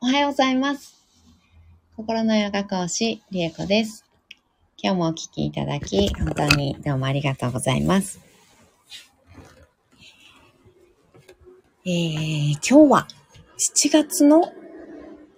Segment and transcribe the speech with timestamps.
[0.00, 0.94] おはようございます。
[1.96, 4.04] 心のヨガ講師、りえこです。
[4.80, 8.20] 今日もお聞きいただき、本当にどうもありがとうございます。
[11.84, 13.08] えー、今日は
[13.84, 14.52] 7月の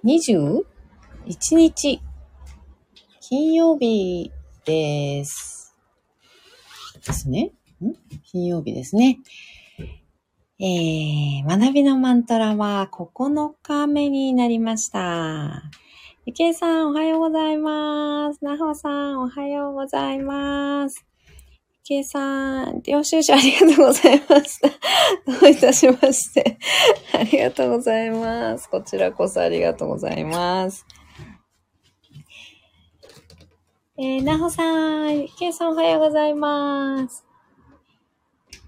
[0.04, 0.62] 21
[1.52, 2.02] 日、
[3.22, 4.30] 金曜日
[4.66, 5.74] です。
[7.06, 7.52] ですね。
[7.82, 7.94] ん？
[8.30, 9.20] 金曜日ですね。
[10.62, 15.62] えー、学びのマントラは9日目になりました。
[16.26, 18.44] ゆけいさん、おはようございます。
[18.44, 21.06] なほさん、おはようございます。
[21.28, 24.68] ゆけいさん、領収書ありがとうございました。
[24.68, 26.58] どういたしまして。
[27.14, 28.68] ありがとうございます。
[28.68, 30.84] こちらこそありがとうございます。
[33.96, 37.29] えー、なほさん、ゆけいさん、おはようございます。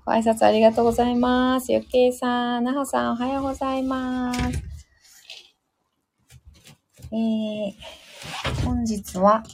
[0.05, 1.71] ご挨拶ありがとうございます。
[1.71, 4.41] ゆけいさん、なほさん、おはようございます。
[7.13, 9.45] えー、本日は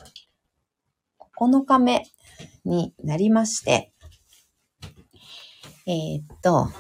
[1.39, 2.03] 9日目
[2.65, 3.93] になりまして、
[5.87, 6.71] えー、っと、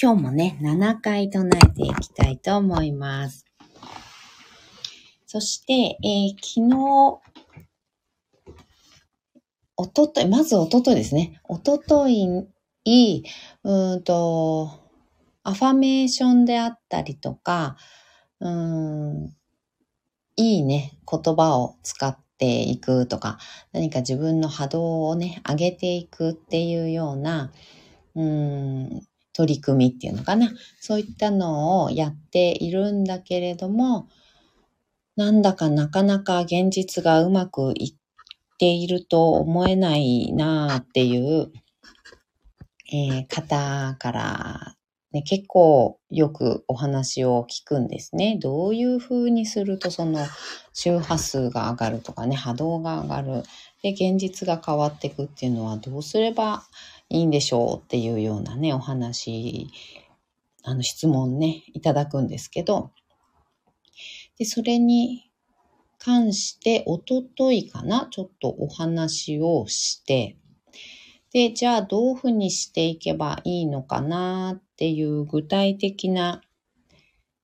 [0.00, 3.44] 今日もね、7回唱えていきたいと思います。
[5.26, 7.20] そして、えー昨日、
[9.76, 11.42] おととい、まずおとといですね。
[11.44, 12.26] おととい、
[12.90, 13.24] い、
[13.64, 14.70] うんと、
[15.42, 17.76] アファメーションであったりとか、
[18.40, 19.30] うん、
[20.36, 23.38] いいね、言葉を使っていくとか、
[23.72, 27.52] 何か自分の波動をね、上げていくっていうような、
[28.14, 29.02] うん、
[29.32, 30.50] 取り組みっていうのかな。
[30.80, 34.08] そういったのをやっているんだけれども、
[35.16, 37.94] なんだかなかなか現実がうまくいっ
[38.58, 41.52] ていると思えないなあっていう、
[42.92, 44.76] えー方から、
[45.12, 48.38] ね、結構よくお話を聞くんですね。
[48.40, 50.26] どういう風にするとその
[50.72, 53.42] 周波数が上がるとかね、波動が上がる。
[53.82, 56.64] で、現実が変わっていくっていうのはどうすれば
[57.08, 59.68] いいんでしょうっていうようなね、お話、
[60.62, 62.92] あの質問ね、いただくんですけど、
[64.38, 65.30] で、それに
[65.98, 70.36] 関して、おとといかな、ちょっとお話をして、
[71.32, 76.40] で、じゃあどういうふうにしていけばいいのかなっていう具体的な、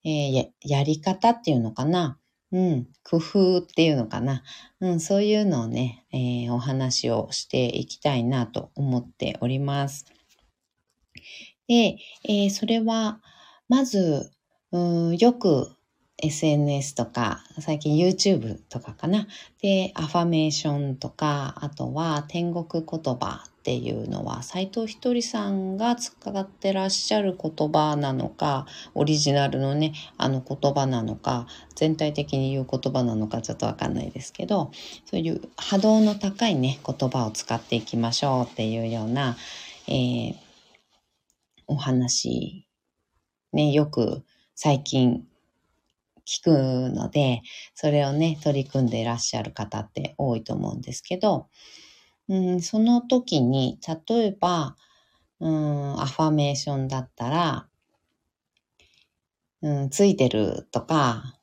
[0.05, 2.19] えーややり方っていうのかな。
[2.53, 4.43] うん、工夫っていうのかな。
[4.81, 10.05] うん、そういうのをね、えーお話をしていきたいなと思っております。
[11.69, 13.21] で、えーそれは、
[13.69, 14.33] まず、
[14.73, 14.79] う
[15.13, 15.77] ん、よく
[16.19, 19.29] SNS とか、最近 YouTube とかかな。
[19.61, 34.71] で、アファメーションとか、あとは天国言葉っていうのは、斎藤ひとりさんが使ってらっしゃる言葉なのか、オリジナルのね、あの言葉なのか、全体的に言う言葉なのかちょっとわかんないですけど、
[35.10, 39.37] そういう波動の高いね、言葉を使っていきましょうっていうような、
[39.88, 40.34] えー
[41.66, 42.69] お話、
[43.53, 44.22] ね、よく
[44.55, 45.25] 最近
[46.25, 46.50] 聞く
[46.94, 47.43] ので、
[47.75, 51.49] それをね、取り組んでいらっしゃる方って多いと思うんですけど、
[52.28, 53.78] うん、その時に、
[54.09, 54.76] 例えば、
[55.38, 57.69] うん、アファメーションだったら、
[59.62, 61.34] うん、ついてるとか、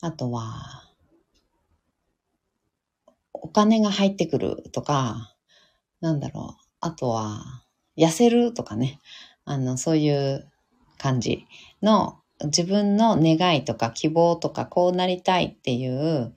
[0.00, 0.84] あとは、
[3.32, 5.34] お金が入ってくるとか、
[6.00, 7.62] なんだろう、あとは、
[7.96, 9.00] 痩せるとかね、
[9.44, 10.48] あの、そういう
[10.98, 11.46] 感じ
[11.82, 16.34] の自分の願いとか希望とかこうなりたいっていう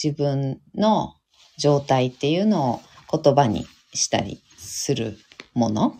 [0.00, 1.16] 自分の
[1.62, 5.16] 状態っていうのを言葉にしたりする
[5.54, 5.96] もの。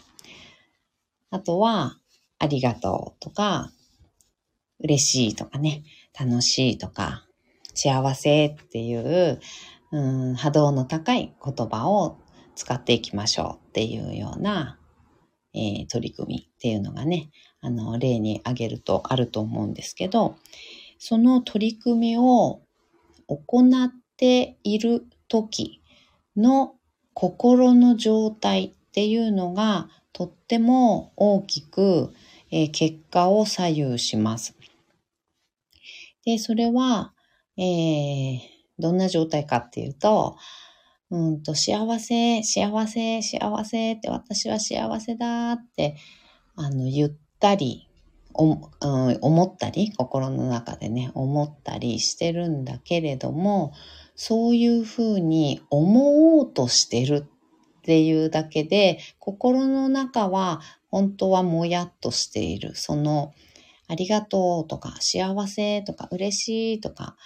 [1.30, 1.96] あとは、
[2.40, 3.70] ありがとうとか、
[4.80, 5.84] 嬉しいとかね、
[6.18, 7.24] 楽しいとか、
[7.74, 9.40] 幸せっていう、
[9.92, 12.18] うん、波動の高い言葉を
[12.56, 14.80] 使っていきましょうっていうような、
[15.54, 17.30] えー取り組みっていうのがね、
[17.60, 20.34] あの、例に挙げるとあると思うんですけど、
[20.98, 22.62] その取り組みを
[23.28, 25.80] 行っている時
[26.36, 26.74] の
[27.14, 32.12] 心の状態っていうのがとっても大きく、
[32.50, 34.54] えー結果を左右します。
[36.26, 37.14] で、それは、
[37.56, 38.38] えー
[38.78, 40.36] どんな状態かっていうと、
[41.10, 45.96] うんと、幸せ、幸せ、幸せって、私は幸せだって、
[46.56, 47.88] あの、言ったり、
[48.34, 53.72] おうん思ったり、心の中でね、思ったりしてるんだけれども、
[54.24, 60.60] そういうふうに思おうとしてるっていうだけで、心の中は
[60.92, 62.76] 本当はもやっとしている。
[62.76, 63.32] その
[63.88, 67.16] ありがとうとか、幸せとか、嬉しいとか、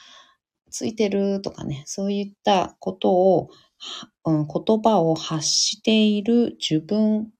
[0.70, 3.50] ついてるとかね、そういったことを、
[4.24, 7.30] うん、言葉を発している自分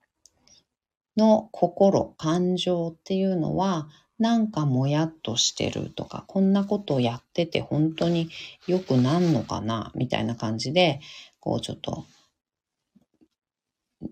[1.17, 8.31] の心、感情っていうのは、なんかもやっとしてるとか、こんなことをやってて本当に
[8.67, 11.01] 良くなんのかなみたいな感じで、
[11.41, 12.05] こうちょっと、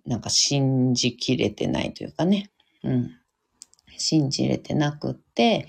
[0.06, 2.50] なんか信じきれてないというかね。
[2.82, 3.10] うん。
[3.96, 5.68] 信じれてなくって、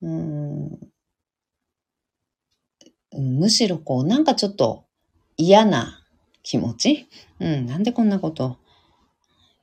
[0.00, 0.78] うん、
[3.12, 4.84] むしろこう、なんかちょっと
[5.36, 6.04] 嫌な
[6.42, 7.08] 気持ち？
[7.40, 8.58] うん、なんでこんなこと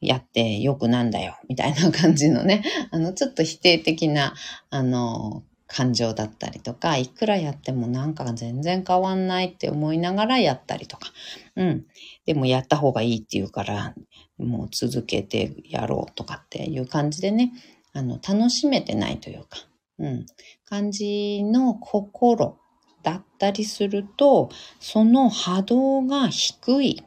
[0.03, 4.33] やってよくなんだよ、みたいな感じのね、 あの、ちょっと否定的な、
[4.69, 11.11] あの、感情だったりとか、いくらやってもなんか全然変わんないって思いながらやったりとか、
[11.55, 11.85] うん。
[12.25, 13.95] でもやった方がいいっていうから、
[14.38, 17.53] もう続けてやろうとかっていう感じでね、
[17.94, 19.57] あの、楽しめてないというか、
[19.97, 20.25] うん。
[20.65, 22.57] 感じの心
[23.01, 24.49] だったりすると、
[24.79, 27.03] その波動が低い。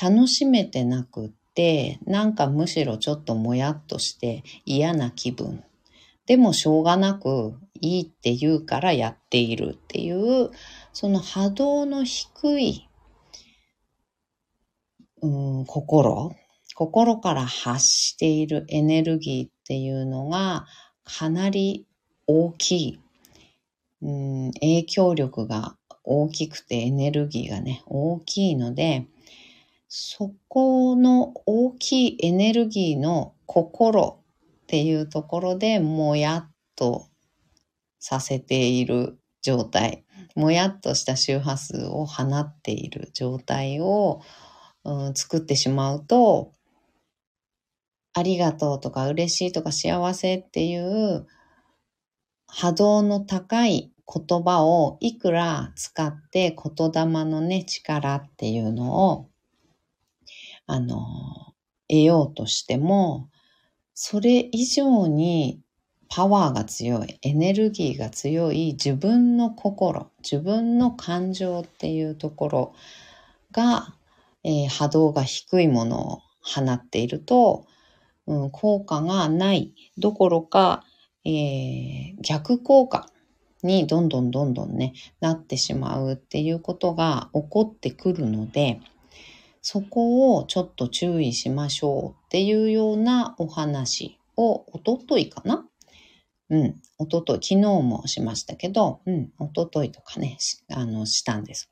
[0.00, 5.64] 楽しめてなくって、なんかむしろちょっともやっとして嫌な気分。
[6.26, 10.50] でもしょうがなくいいって言うからやっているっていう、
[10.92, 12.88] その波動の低い、
[15.22, 15.26] う
[15.62, 16.34] ん、心、
[16.74, 20.66] 心から発しているエネルギーっていうのが
[21.04, 21.86] かなり
[22.26, 23.00] 大きい、
[24.02, 29.06] うん、影響力が大きくてエネルギーがね、大きいので、
[29.96, 34.24] そこの大きいエネルギーの心
[34.64, 37.06] っていうところでもやっと
[38.00, 40.04] させている状態、
[40.34, 44.20] もやっとした周波数を放っている状態を、
[44.82, 46.50] うん、作ってしまうと、
[48.14, 51.24] ありがとうとか嬉しいとか幸せっていう
[52.48, 59.30] 波動の高い言葉をいくら使って言霊のね、力っていうのを
[60.66, 61.54] あの、
[61.88, 63.28] 得ようとしても、
[63.94, 65.60] それ以上に
[66.08, 72.74] パワーが強い、エネルギーが強い自分の心、自分の感情っていうところ
[73.52, 73.94] が、
[74.42, 77.66] えー、波動が低いものを放っていると、
[78.26, 80.84] うん、効果がないどころか、
[81.24, 83.08] えー、逆効果
[83.62, 88.80] にどんどんどんどんね、なってしまうっていうことが起こってくるので、
[89.66, 95.66] そこをちょっと注意しましょうっていうようなお話を、おとといかな？
[96.50, 100.36] うん、おととい、昨日もしましたけど、うん、おとといとかね、
[100.70, 101.70] あの、したんです。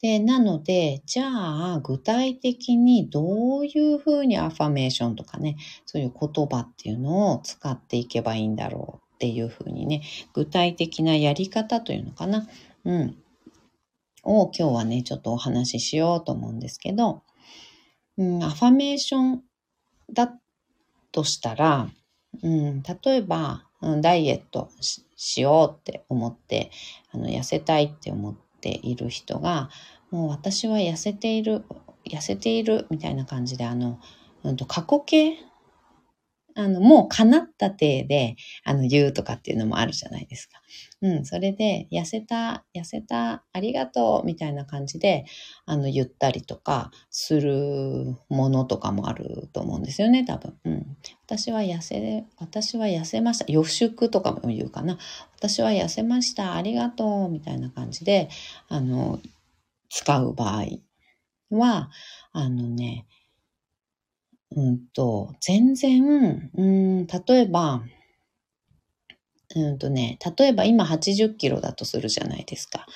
[0.00, 1.26] で、なので、じゃ
[1.74, 10.02] あ、具体的にどういうふうにアファメーションとかね、そういう言葉っていうのを使っていけばいいんだろうっていうふうにね、
[10.32, 12.48] 具体的なやり方というのかな？
[12.86, 13.16] うん。
[14.24, 17.22] を今日はね、ちょっとお話ししようと思うんですけど、
[18.16, 19.42] うん、アファメーション
[20.12, 20.32] だ
[21.12, 21.88] としたら、
[22.42, 23.64] うん、例えば、
[24.00, 24.70] ダイエット
[25.16, 26.70] しようって思って、
[27.12, 29.68] あの、痩せたいって思っている人が、
[30.10, 31.64] もう私は痩せている、
[32.08, 34.00] 痩せているみたいな感じで、あの、
[34.42, 35.36] うんと過去形
[36.56, 40.60] あの、もう叶った体で、あの、言うとかっていうのもあるじゃないですか。
[41.02, 45.24] うん、それで、痩せた、痩せた、ありがとう、みたいな感じで、
[45.66, 50.54] あの、言ったりとか、するものとかもあると思うんですよね、多分。
[50.64, 50.96] うん。
[51.26, 53.44] 私は痩せ、私は痩せました。
[53.48, 54.98] 予祝とかも言うかな。
[55.36, 56.54] 私は痩せました。
[56.54, 58.28] ありがとう、みたいな感じで、
[58.68, 59.20] あの、
[59.90, 60.66] 使う場合
[61.50, 61.90] は、
[62.32, 63.06] あのね、
[64.56, 67.82] うんと、全然、うん、例えば、
[69.56, 72.86] うんとね、例えば今80キロだとするじゃないですか。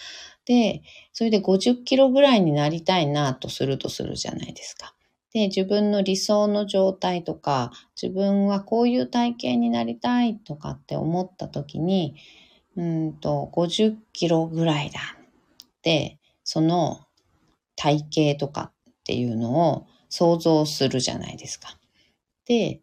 [0.45, 4.95] で、それで50キロぐらいになりたいなとするとするじゃないですか。
[5.33, 12.17] で、自分の理想の状態とか、自分はこういう体型になりたいとかって思った時に、
[12.77, 17.01] うんと、50キロぐらいだって、その
[17.77, 21.77] 体型とかっていうのを想像するじゃないですか。
[22.47, 22.81] で、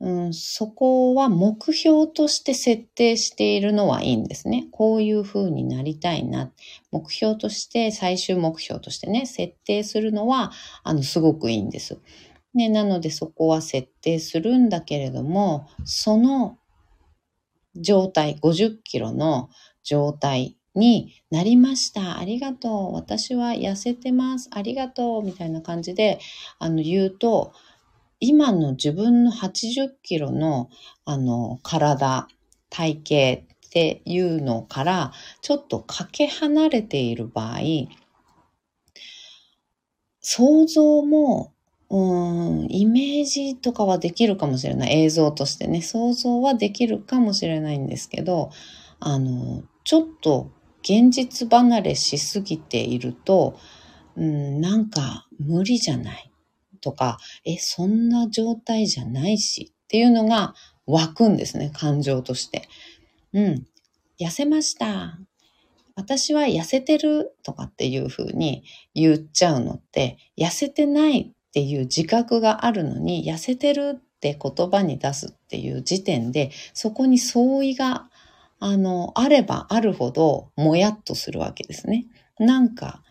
[0.00, 4.66] うん、そこは目標として設定しているのはいいんですね。
[4.72, 6.50] こういう風になりたいな。
[6.90, 10.50] 目標として、最終目標としてね、設定するのは、
[10.82, 12.00] あの、すごくいいんです。
[12.52, 16.58] ね、なのでそこは設定するんだけれども、その
[17.76, 19.50] 状態、50キロの
[19.84, 22.18] 状態になりました。
[22.18, 22.94] ありがとう。
[22.94, 24.48] 私は痩せてます。
[24.52, 25.22] ありがとう。
[25.22, 26.18] みたいな感じで、
[26.58, 27.52] あの、言うと、
[28.20, 30.70] 今の自分の80キロの、
[31.04, 32.28] あの、体、
[32.70, 37.58] 体型っていうのから、ちょっとかけ離れている場合、
[40.20, 41.52] 想像も、
[41.90, 45.02] うん、イメージとかはできるかもしれない。
[45.02, 48.50] 映像としてね、想像はできるかもしれないんですけど、
[49.00, 50.50] あの、ちょっと
[50.82, 53.58] 現実離れしすぎていると、
[54.16, 56.30] うん、なんか無理じゃない
[56.80, 60.54] とか、え、そんな状態じゃないしっていうのが
[60.86, 62.68] 湧くんですね、感情として。
[63.32, 63.66] うん。
[64.20, 65.18] 痩せました。
[65.94, 78.08] 私は痩せてるとかっていう風に言っちゃうのって、痩せてないっていう自覚があるのに、痩せてるって言葉に出すっていう時点で、そこに相違が、
[78.64, 82.06] あの、あればあるほど、もやっとするわけですね。
[82.38, 83.02] なんか、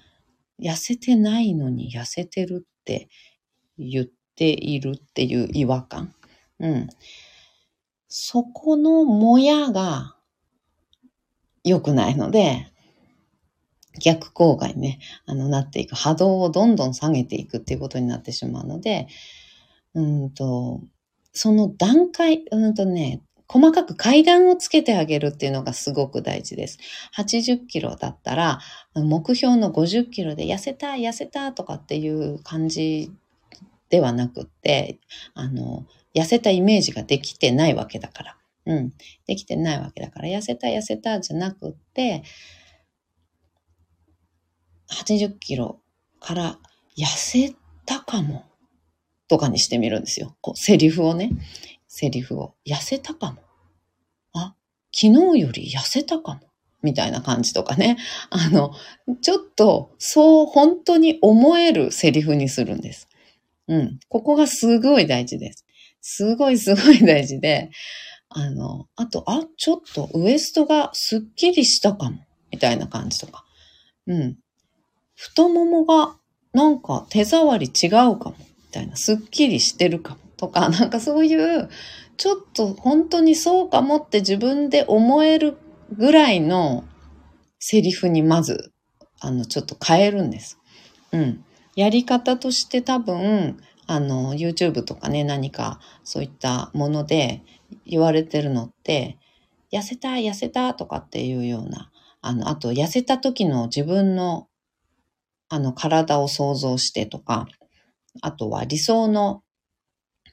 [0.62, 3.10] 痩せてないのに痩せてるって
[3.78, 4.06] 言っ
[4.36, 6.16] ているっていう違和感。
[6.60, 6.90] うん。
[8.08, 10.16] そこのもやが
[11.66, 12.68] 良くないので、
[14.02, 15.96] 逆効果にね、あの、なっていく。
[15.96, 19.08] 波動をどんどん下げていくっていうことになってしまうので、
[19.94, 20.82] うんと、
[21.34, 26.80] その段階、うんとね、細かく階段をつけてあげるっていうのがすごく大事です。
[27.18, 28.60] 80キロだったら、
[28.96, 33.12] 目標の50キロで痩せた、痩せたとかっていう感じ
[33.90, 35.02] ではなくって、
[35.34, 38.38] あの、痩せたイメージができてないわけだから。
[38.68, 38.94] うん。
[39.28, 42.24] できてないわけだから、痩せた、痩せたじゃなくって、
[44.92, 45.82] 80キロ
[46.22, 46.58] から
[46.98, 47.54] 痩せ
[47.86, 48.46] たかも
[49.28, 50.38] とかにしてみるんですよ。
[50.40, 51.32] こう、セリフをね。
[51.92, 52.56] セリフを。
[52.66, 53.40] 痩せたかも。
[54.34, 54.56] あ、
[54.94, 56.40] 昨日より痩せたかも。
[56.82, 57.98] みたいな感じとかね。
[58.32, 58.72] あの、
[59.22, 63.10] ちょっと、そう本当に思えるセリフにするんです。
[63.68, 64.00] うん。
[64.08, 65.66] ここがすごい大事です。
[66.00, 67.70] すごいすごい大事で、
[68.30, 72.20] あの、あと、あ、ちょっとウエストがすっきりしたかも。
[72.52, 73.44] みたいな感じとか。
[74.08, 74.38] うん。
[75.16, 76.16] 太ももが
[76.54, 78.36] なんか手触り違うかも。
[78.40, 78.96] みたいな。
[78.96, 80.31] すっきりしてるかも。
[80.42, 81.70] とか、なんかそういう、
[82.18, 85.58] ちょっと本当にそうかもって自分で思える
[85.96, 86.84] ぐらいの
[87.60, 88.74] セリフにまず、
[89.20, 90.58] あの、ちょっと変えるんです。
[91.12, 91.46] うん。
[91.76, 97.44] やり方として多分、あの、YouTube とかね、何かそういったもので
[97.86, 99.20] 言われてるのって、
[99.72, 104.48] 痩せた、痩せたとかっていうような、あの、あと、痩せた時の自分の、
[105.50, 107.46] あの、体を想像してとか、
[108.22, 109.44] あとは理想の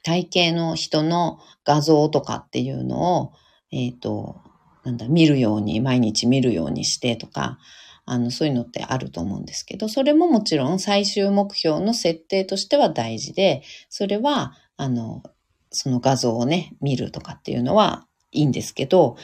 [0.02, 3.33] 体型の人の画像とかっていうのを、
[3.71, 4.40] えっ、ー、と、
[4.85, 7.59] なんだ、見るように、毎日見るようにしてとか、
[8.07, 15.23] あの、そういうのってあると思うんですけど、それももちろん最終目標の設定としては大事で、それは、あの、
[15.71, 19.17] その画像をね、見るとかっていうのはいいんですけど、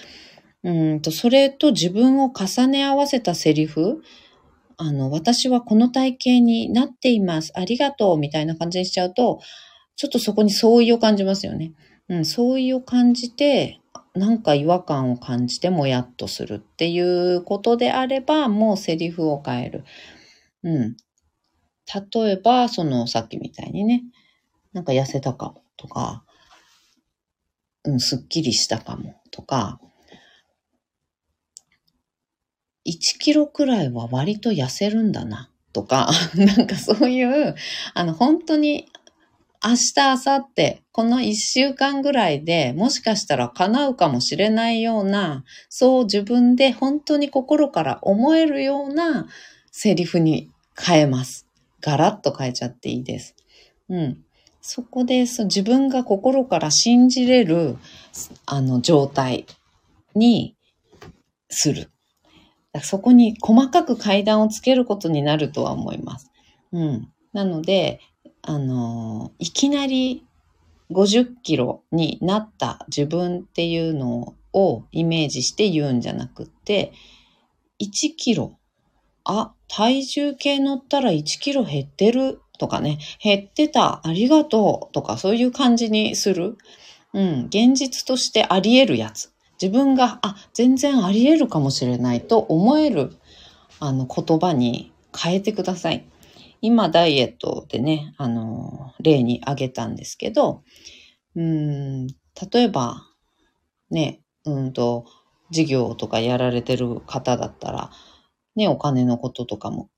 [0.63, 4.03] うんと、それと自分を重ね合わせたセリフ、
[4.77, 7.53] あの、私はこの体型になっています。
[7.55, 8.19] ありがとう。
[8.19, 9.41] みたいな感じにしちゃうと、
[9.97, 11.73] ちょっとそこに相違を感じますよね。
[12.09, 13.81] うん、相違を感じて、
[14.15, 19.85] なんか違和感を感じてもやっとするっていうことであれば、もうセリフを変える。
[20.63, 20.97] うん。
[22.15, 24.05] 例えば、そのさっきみたいにね、
[24.73, 26.25] なんか痩せたかもとか、
[27.85, 29.81] うん、すっきりしたかもとか、
[32.87, 37.55] 1キロくらいは割と痩せるんだなとか、 なんかそういう、
[37.95, 38.89] あの、本当に
[39.67, 49.27] 明日、明後日、この一週間ぐらいでもしかしたら叶うかもしれないような、そう自分で本当に心から思えるような
[49.73, 51.49] セリフに変えます。
[51.81, 53.37] ガラッと変えちゃっていいです。
[53.89, 54.25] うん。
[54.61, 57.79] そこでそ自分が心から信じれる、
[58.45, 59.47] あの、状態
[60.15, 60.59] に
[61.49, 61.91] する。
[62.83, 66.31] そこに細かく階段をつけることになるとは思います。
[66.73, 67.09] うん。
[67.33, 68.01] なので、
[68.47, 70.27] あの、いきなり
[70.91, 76.93] 50キロになった自分っていうのをイメージして言うんじゃなくて、
[77.81, 78.59] 1キロ、
[79.25, 86.59] あ、体重計乗ったら1キロ減ってるとかね、減ってた、ありがとうとかそういう感じにする。
[87.15, 89.33] うん、現実としてあり得るやつ。
[89.63, 93.17] 自分が、あ、全然あり得るかもしれないと思える、
[93.81, 96.05] あの、言葉に変えてください。
[96.61, 100.63] 今ダイエットでね、あの、例に挙げたんですけど、
[101.37, 102.15] うん、例
[102.65, 103.03] えば、
[103.91, 105.07] ね、うんと、
[105.51, 107.91] 事業とかやられてる方だったら、
[108.57, 109.91] ね、お金のこととかも、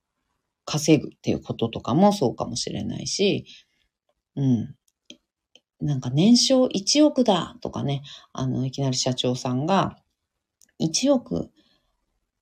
[0.67, 3.47] 稼ぐっていうこととかもそうかもしれないし、
[4.37, 4.77] うん。
[5.81, 9.99] なんか年商1億だとかね、あの、いきなり社長さんが、
[10.81, 11.51] 1億、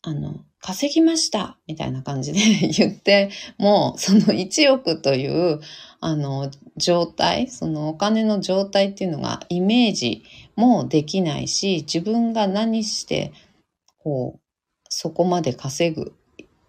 [0.03, 2.41] あの、稼ぎましたみたいな感じで
[2.73, 3.29] 言って、
[3.59, 5.61] もうその1億という、
[6.01, 10.23] あの、状態、そのお金の状態っていうのがイメージ
[10.57, 13.35] もできないし、自分が何して、
[13.99, 14.41] こう、
[14.89, 16.15] そこまで稼ぐ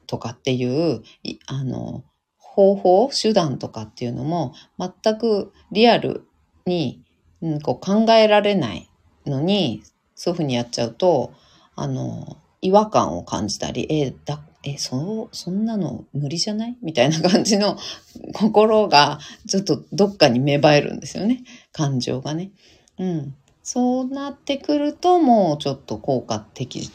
[0.07, 1.01] とかっていう、
[1.45, 2.03] あの、
[2.37, 6.27] 方法、手段とかっていうのも全くリアル
[6.65, 7.01] に、
[7.41, 8.89] うん、こう考えられない
[9.25, 9.83] のに、
[10.15, 11.31] そういうふうにやっちゃうと、
[11.77, 12.37] あの、
[12.67, 16.77] 違和感を感じたり、え、だ、え、そう、そんなの無理じゃない？
[16.81, 17.77] みたいな感じの
[18.33, 21.43] 心がちょっとどっかに芽生えるんですよね。
[21.71, 22.51] 感情がね。
[22.97, 23.35] うん。
[23.61, 26.89] そうなってくるともうちょっと効果的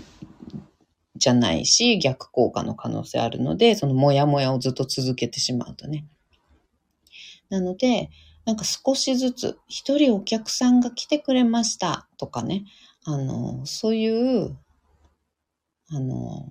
[1.16, 6.06] じゃないし、逆効果の可能性あるので、そのモヤモヤをずっと続けてしまうとね。
[7.50, 8.10] なので、
[8.44, 12.64] なんか少しずつ、一人お客さんが来てくれましたとかね、
[13.04, 14.08] あの、そうい
[14.46, 14.56] う、
[15.92, 16.48] あの、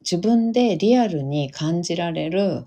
[0.00, 2.66] 自分でリアルに感じられる、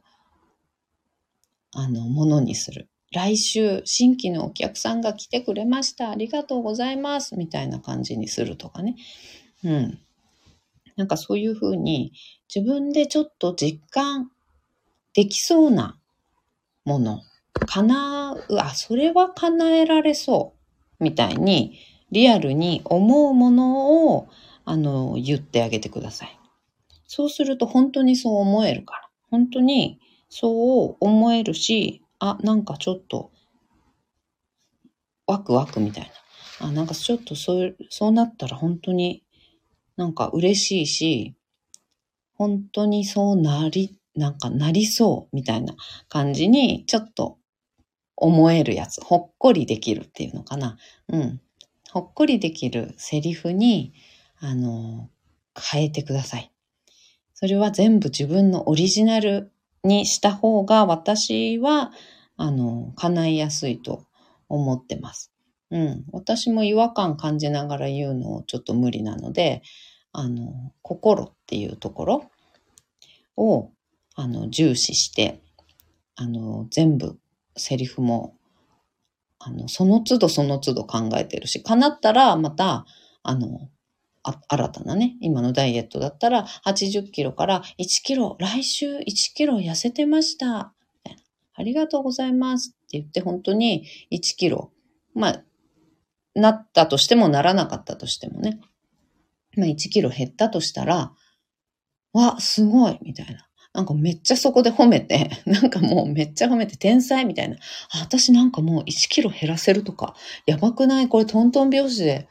[1.73, 2.89] あの、ものにする。
[3.11, 6.11] 来週、新規のお客さんが来てくれました。
[6.11, 7.35] ありがとうございます。
[7.35, 8.95] みたいな感じにするとかね。
[9.63, 9.99] うん。
[10.95, 12.11] なんかそういうふうに
[12.53, 14.31] 自分でちょっと実感
[15.13, 15.97] できそうな
[16.85, 17.21] もの、
[17.65, 20.53] 叶う、あ、それは叶えられそ
[20.99, 21.79] う、みたいに
[22.11, 24.27] リアルに思うものを、
[24.69, 26.39] あの、言ってあげてください。
[27.07, 29.09] そうすると本当にそう思えるから。
[29.31, 29.99] 本当に
[30.29, 33.31] そう思えるし、あ、なんかちょっと、
[35.25, 36.11] ワクワクみたい
[36.59, 36.67] な。
[36.67, 39.23] あ、なんかちょっとそう、そうなったら本当に
[39.97, 41.35] なんか嬉しいし、
[42.35, 45.73] 本当にそうなり、なんかなりそうみたいな
[46.09, 47.39] 感じにちょっと
[48.15, 50.77] 思えるやつ、ほっこりできるっていうのかな。
[51.07, 51.41] うん。
[51.89, 53.93] ほっこりできるセリフに、
[54.41, 55.09] あの、
[55.71, 56.51] 変えてください。
[57.33, 59.51] それは全部自分のオリジナル
[59.83, 61.91] にした方が私は、
[62.37, 64.05] あの、叶いやすいと
[64.47, 65.31] 思ってます。
[65.71, 66.05] うん。
[66.11, 69.61] 私も違和感感じながら言うのをちょっと無理なので、
[70.11, 72.31] あの、心っていうところ
[73.37, 73.71] を、
[74.15, 75.41] あの、重視して、
[76.15, 77.17] あの、全部、
[77.55, 78.35] セリフも、
[79.39, 82.85] あの、その都度その都度考えてるし、叶ったらまた、
[83.23, 83.69] あの、
[84.23, 89.03] 新たなね、今のダイエットだったら、80キロから1キロ、来週1
[89.35, 90.73] キロ痩せてました。
[91.53, 94.71] ありがとうございますって言って、本当に1キロ、
[95.13, 95.43] まあ、
[96.35, 98.59] なったとしてもならなかったとしてもね、
[99.57, 101.13] まあ1キロ減ったとしたら、
[102.13, 103.45] わ、すごいみたいな。
[103.71, 107.57] なんかめっちゃそこで褒めて、 なんかもうめっちゃ褒めて天才みたいな。
[108.01, 111.07] 私なんかもう1キロ減らせるとか、やばくない？
[111.07, 112.27] これトントン拍子で、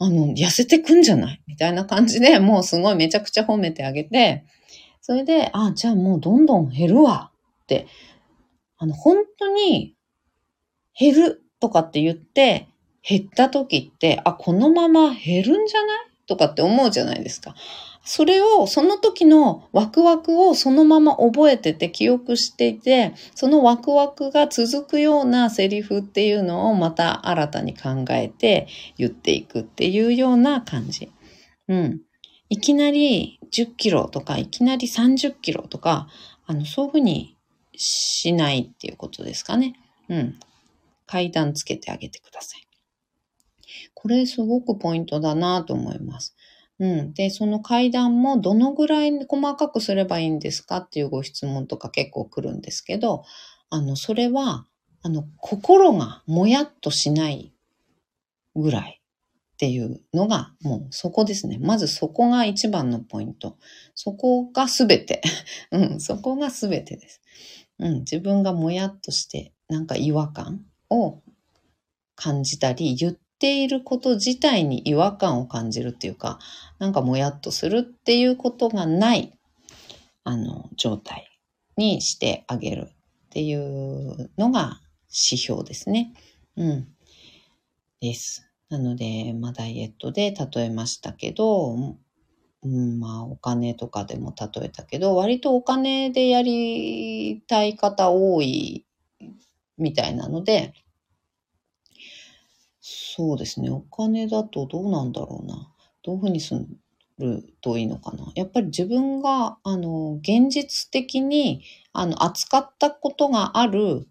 [0.00, 1.42] あの、痩せてくんじゃない？
[1.46, 4.44] みたいな感じで、もうすごいめちゃくちゃ褒めてあげて、
[5.02, 7.30] それで、あ、じゃあもうどんどん減るわ。
[7.64, 7.86] って、
[8.78, 9.94] あの、本当に
[10.98, 12.68] 減るとかって言って、
[13.02, 15.98] 減った時って、あ、このまま減るんじゃない？
[16.26, 17.54] とかって思うじゃないですか。
[18.04, 31.10] それを、その時のワクワクをそのまま覚えてて記憶していて、そのワクワクが続くようなセリフっていうのをまた新たに考えて言っていくっていうような感じ。
[31.68, 32.00] うん。
[32.50, 36.08] いきなり10キロとか、いきなり30キロとか、
[36.46, 37.38] あの、そういうふうに
[37.74, 39.76] しないっていうことですかね。
[40.10, 40.38] うん。
[41.06, 42.66] 階段つけてあげてください。
[43.94, 46.33] これすごくポイントだなと思います。
[46.80, 47.14] うん。
[47.14, 53.24] で、その階段もどのぐらい細かくすればいいんですかっていうご質問とか結構来るんですけど、
[53.70, 54.66] あの、それは、
[55.02, 57.52] あの、心がもやっとしない
[58.56, 59.00] ぐらい
[59.54, 61.58] っていうのが、もうそこですね。
[61.60, 63.56] まずそこが一番のポイント。
[63.94, 65.22] そこがすべて。
[65.70, 67.20] うん、そこがすべてです。
[67.78, 71.22] うん、自分がもやっとして、なんか違和感を
[72.16, 76.38] 感じたり、言っていること自体に違和感を感じるっていうか、
[76.78, 79.38] なんかもやっとするっていうことがない、
[80.24, 81.28] あの、状態
[81.76, 82.88] にしてあげるっ
[83.28, 86.14] ていうのが指標ですね。
[86.56, 86.88] うん。
[88.00, 88.48] です。
[88.70, 91.74] なので、まあ、ダイエットで例えましたけど、
[92.62, 98.86] うん、まあ、お金とかでも例えたけど、割とお金でやりたい方多い
[99.76, 100.72] みたいなので、
[103.16, 103.70] そうですね。
[103.70, 105.72] お金だとどうなんだろうな。
[106.02, 106.52] どういうふうにす
[107.20, 108.32] るといいのかな。
[108.34, 114.08] やっぱり自分が、あの、現実的に、あの、扱ったことがある、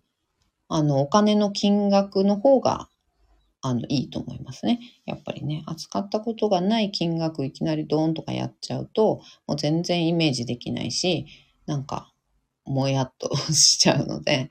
[0.69, 2.87] あの、お金の金額の方が、
[3.61, 4.79] あの、いいと思いますね。
[5.05, 11.25] やっぱりね、扱ったことがない金額いきなりドーンとかやっちゃうと、もう全然イメージできないし、
[11.65, 12.13] なんか、
[12.63, 14.49] もやっとしちゃうので、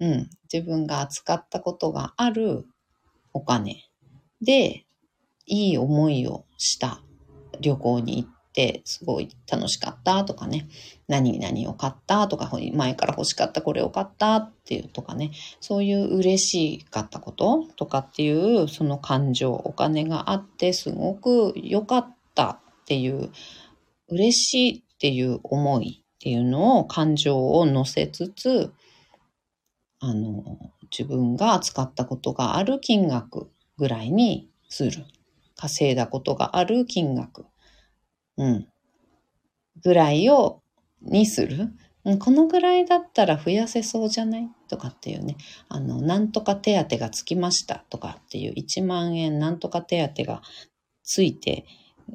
[0.00, 2.66] うん、自分が扱ったことがある
[3.32, 3.91] お金
[4.42, 4.84] で、
[5.46, 7.00] いい思いをした。
[7.60, 10.68] 旅行に行って、すごい楽しかったとかね、
[11.08, 23.30] 何々を買ったとか、前から欲しかったこれを買ったっていうとかね、そういう嬉しかったこととかっていう、その感情、お金があってすごく良かったっていう、
[24.08, 28.72] 嬉しいっていう思いっていうのを、感情を乗せつつ、
[30.00, 30.58] あの、
[30.90, 33.48] 自分が使ったことがある金額
[33.82, 35.04] ぐらいにする。
[35.56, 37.46] 稼いだことがある金額。
[38.36, 38.68] うん。
[39.82, 40.62] ぐらいを、
[41.00, 41.72] にする。
[42.20, 44.48] このぐらいだったら増やせそうじゃない？
[44.68, 45.36] とかっていうね。
[45.68, 50.42] あの、なんとか手当がつきましたとかっていう1万円なんとか手当が
[51.02, 51.66] ついて、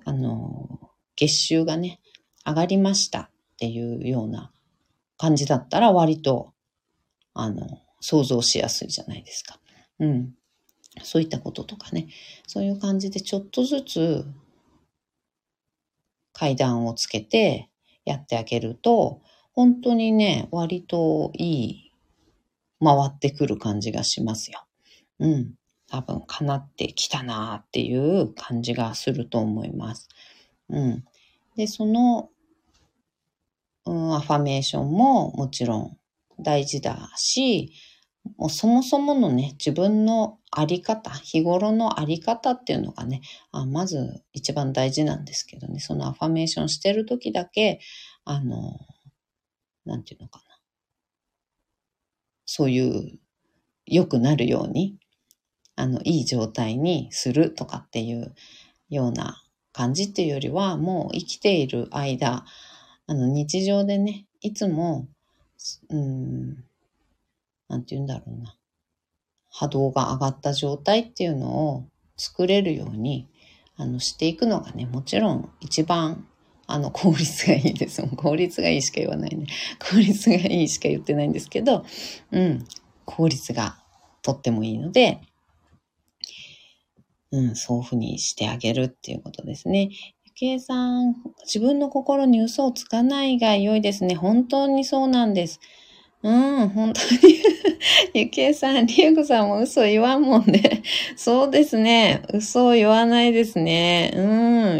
[0.06, 0.80] あの、
[1.18, 2.00] 月収がね、
[2.46, 4.54] 上がりましたっていうような
[5.18, 6.54] 感じだったら割と
[7.34, 7.68] あの、
[8.00, 9.60] 想像しやすいじゃないですか。
[10.00, 10.34] うん。
[11.04, 12.08] そういったこととかね。
[12.48, 14.26] そういう感じでちょっとずつ
[16.34, 17.70] 階段をつけて
[18.06, 19.22] やってあげると、
[19.54, 21.92] 本当にね、割といい、
[22.80, 24.64] 回ってくる感じがしますよ。
[25.20, 25.54] うん。
[25.90, 30.10] 多分、叶ってきたなっていう感じがすると思います。
[30.70, 31.06] うん。
[31.56, 32.30] で、その、
[33.86, 35.98] うん、アファメーションももちろん
[36.40, 37.74] 大事だし、
[38.38, 47.80] もうそもそものね、自分のあり方、日頃のあり方っていうのがね、あまず一番大事なんですけどね、そのアファメーションしてる時だけ、
[48.26, 48.80] あの、
[49.86, 50.58] なんていうのかな。
[52.46, 53.20] そういう
[53.86, 54.98] 良くなるように、
[55.76, 58.34] あの、いい状態にするとかっていう
[58.90, 62.46] ような感じっていうよりは、もう生きている間、
[63.08, 65.08] あの、日常でね、いつも
[65.90, 66.64] うん、
[67.68, 68.56] なんて言うんだろうな。
[69.50, 73.28] 波動が上がった状態っていうのを作れるように、
[73.76, 76.28] あの、していくのがね、もちろん一番、
[76.68, 78.02] あの、効率がいいです。
[78.18, 79.48] 効率がいいしか言わないね。
[79.92, 81.86] 効率がいいしか言ってないんですけど、
[82.32, 82.66] うん、
[83.06, 83.82] 効率が
[84.22, 85.22] とってもいいので、
[87.32, 89.90] うん、そういうふうにしてあげるっていうことですね。
[90.38, 94.14] 計さん、自分の心に嘘をつかないが良いですね。
[94.14, 95.60] 本当にそうなんです。
[96.24, 97.40] うん、本当に
[98.14, 100.82] ゆきえさん、りえこさんも嘘言わんもんね。
[101.16, 102.24] そうですね。
[102.34, 104.12] 嘘を言わないですね。
[104.16, 104.22] う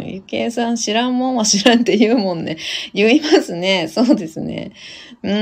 [0.02, 0.06] ん。
[0.14, 2.56] ゆきえさん、知らんもんは知らんって言うもんね。
[2.92, 3.86] 言いますね。
[3.88, 4.72] そうですね。
[5.22, 5.32] うん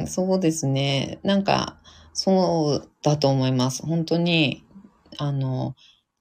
[0.00, 0.06] うん。
[0.06, 1.18] そうですね。
[1.22, 1.78] なんか、
[2.12, 3.82] そうだと思います。
[3.86, 4.64] 本当に、
[5.16, 5.74] あの、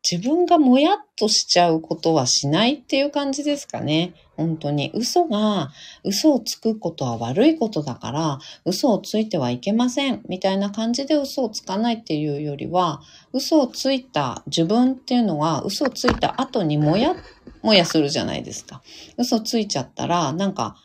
[0.09, 4.15] 自分がもやっとしちゃうことはしないっていう感じですかね。
[4.35, 4.91] 本当に。
[4.95, 5.71] 嘘が、
[6.03, 10.23] 嘘をつくことは悪いことだから、嘘をついてはいけません。
[10.27, 17.15] みたいな感じで嘘をつかないっていうよりは、嘘をついた自分っていうのは、嘘をついた後にもや、
[17.61, 18.81] もやするじゃないですか。
[19.17, 20.77] 嘘ついちゃったら、なんか、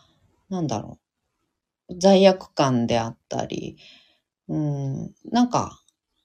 [0.51, 0.99] なんだろ
[1.89, 1.99] う。
[1.99, 3.79] 罪悪感であったり、
[4.49, 5.81] うん、なんか、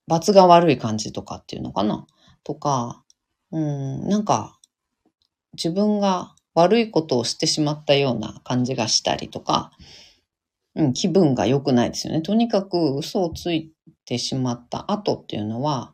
[0.07, 2.05] 罰が悪い感じとかっていうのかな。
[2.43, 3.03] とか、
[3.51, 4.57] うん、なんか
[5.53, 9.71] 自分が悪いことをしてしまったような感じがしたりとか、
[10.75, 12.21] うん、気分が良くないですよね。
[12.21, 13.73] とにかく嘘をつい
[14.05, 15.93] てしまった後っていうのは、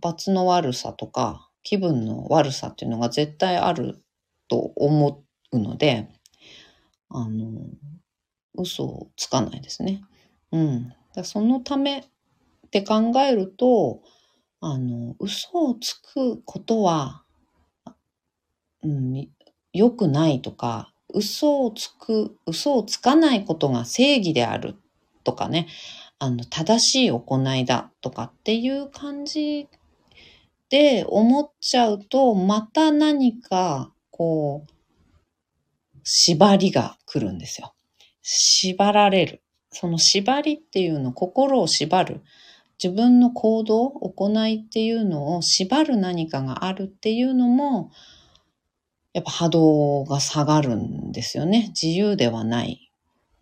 [0.00, 4.02] 罰の悪さとか気分の悪さっていうのが絶対ある
[4.48, 6.08] と思うので、
[7.08, 7.52] あの、
[8.56, 10.02] 嘘をつかないですね。
[10.52, 10.92] うん。
[11.22, 12.04] そのためっ
[12.70, 14.02] て考えると、
[14.66, 17.22] あの、嘘をつくことは、
[18.82, 19.28] うん、
[19.74, 24.76] 良くないとか、嘘をつく、嘘をつかないことが正義である
[25.22, 25.68] とかね、
[26.18, 29.68] あの、正しい行いだとかっていう感じ
[30.70, 37.74] で思っちゃうと、また何か、こう、縛りが来るんですよ。
[38.22, 39.42] 縛られる。
[39.72, 42.22] その縛りっていうの、心を縛る。
[42.82, 47.90] 自分の行動、行いっていうのを縛る何かがあるっていうのも、
[49.12, 51.68] やっぱ波動が下がるんですよね。
[51.68, 52.90] 自由ではない。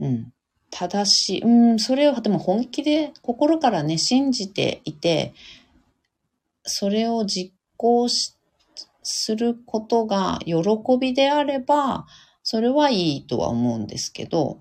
[0.01, 0.33] うん。
[0.71, 1.43] 正しい。
[1.43, 5.33] うん、それを、でも本気で心からね、信じていて、
[6.65, 8.35] それを実行し、
[9.03, 10.55] することが喜
[11.01, 12.07] びであれば、
[12.43, 14.61] それはいいとは思うんですけど、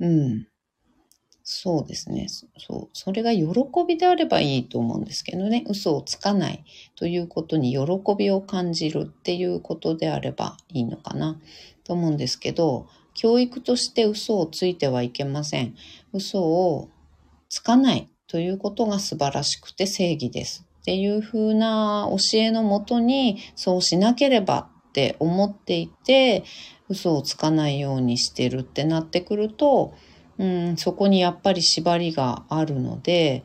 [0.00, 0.46] うん。
[1.46, 2.26] そうですね。
[2.28, 2.88] そう。
[2.94, 3.46] それが喜
[3.86, 5.62] びであればいいと思うんですけどね。
[5.68, 6.64] 嘘をつかない
[6.96, 7.80] ということに喜
[8.16, 11.38] びを感じるっていうことであればいいのかな
[11.84, 15.74] と思うんですけど、教育として嘘をついてはいけません。
[16.14, 16.88] 嘘を
[17.50, 20.64] つかないということが素晴らしくて正義です。
[20.80, 26.44] っていう風な教えのもとにそうしなければって思っていて、
[26.88, 29.92] 嘘をつかないようにしてるってなってくると、
[30.38, 33.44] うん、そこにやっぱり縛りがあるので、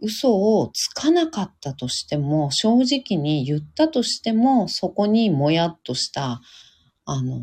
[0.00, 6.40] 嘘をつかなかったとしても、正直に言ったとしても、そこにもやっとした、
[7.04, 7.42] あの、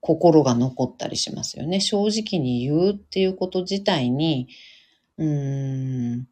[0.00, 1.80] 心が残ったりしますよね。
[1.80, 4.48] 正直に言うっていうこと自体に、
[5.18, 6.28] うーん、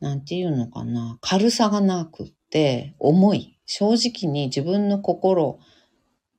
[0.00, 3.58] なんていうのかな、軽さがなくって、重い。
[3.64, 5.58] 正直に自分の心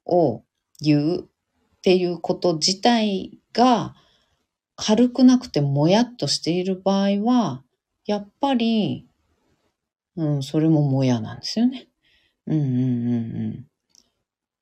[0.05, 0.43] を
[0.81, 3.95] 言うっていうこと自体が
[4.77, 7.63] 軽くなくてもやっとしている場合は、
[8.05, 9.05] やっぱり、
[10.15, 11.87] うん、それももやなんですよね。
[12.47, 13.67] うんうんうんうん。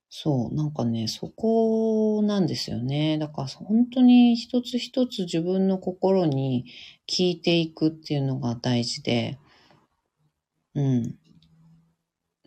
[0.09, 3.17] そう、なんかね、そこなんですよね。
[3.17, 6.65] だから本当に一つ一つ自分の心に
[7.07, 9.37] 聞いていくっていうのが大事で、
[10.75, 11.17] うん。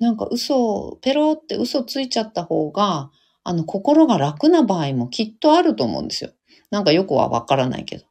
[0.01, 3.11] なんか嘘、ペロって嘘ついちゃった方が、
[3.45, 6.33] あの、心が楽な場合もきっとあると思うんですよ。
[6.71, 8.05] なんかよくはわからないけど。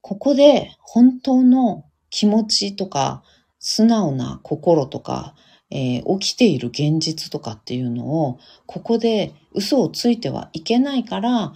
[0.00, 3.22] ここで本当の気持ちとか、
[3.58, 5.34] 素直な心とか、
[5.70, 11.52] えー、起きている現実とかっていうのを、ここで嘘をついてはいけないから、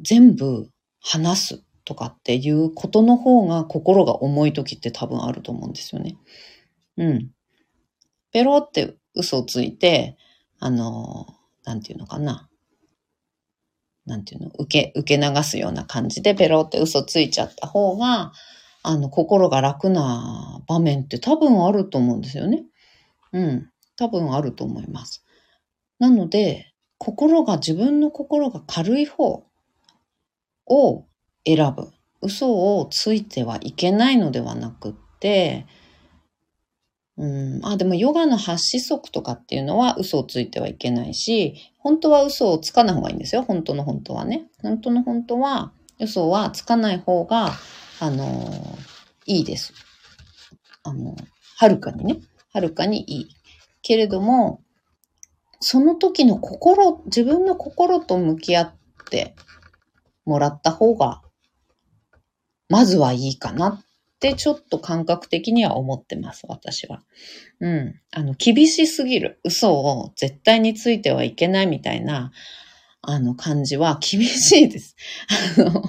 [0.00, 0.68] 全部
[1.00, 6.16] 話すとかっていうことの方が心が重い時って多分あると思うんですよね。
[6.96, 7.30] うん。
[8.32, 10.16] ペロって嘘をついて、
[10.58, 11.26] あの、
[11.64, 12.48] なんていうのかな。
[14.06, 18.32] なんていうの、受け、受け流すような感じでペロって嘘ついちゃった方が、
[18.82, 22.64] あの、心が楽な場面って多分あると思うんですよね。
[23.32, 23.70] うん。
[23.96, 25.24] 多分あると思います。
[25.98, 29.44] なので、心が、自分の心が軽い方
[30.66, 31.04] を
[31.46, 31.92] 選ぶ。
[32.20, 35.66] 嘘をついてはいけないのではなくって、
[37.16, 43.42] うん、あ、でもヨガの発子則とかっていうのは嘘をついてはいけないし、本当は嘘をつかない方がいいんですよ。
[43.42, 44.46] 本当の本当はね。
[44.62, 47.52] 本当の本当は嘘はつかない方が、
[48.00, 48.78] あの
[49.26, 49.72] いいです。
[50.82, 51.14] あの、
[51.56, 52.20] はるかにね。
[52.52, 53.28] はるかにいい。
[53.82, 54.62] けれども、
[55.60, 58.74] その時の心、自分の心と向き合っ
[59.10, 59.34] て
[60.24, 61.22] もらった方が、
[62.68, 63.84] まずはいいかなっ
[64.24, 67.02] てちょっと感覚的には思ってます、私は。
[67.60, 68.00] うん。
[68.10, 69.38] あの、厳しすぎる。
[69.44, 72.32] 嘘を絶対についてはいけないみたいな、
[73.06, 74.96] あの感じは厳しいです。
[75.58, 75.82] あの、